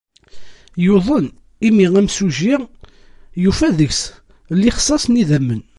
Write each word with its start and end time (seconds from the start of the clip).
Yuḍen 0.85 1.27
imi 1.67 1.87
amsujji 1.99 2.55
yufa 3.43 3.69
deg-s 3.77 4.01
lixṣaṣ 4.61 5.03
n 5.07 5.19
yidammen. 5.19 5.61